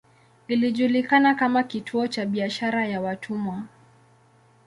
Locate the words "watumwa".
3.01-3.63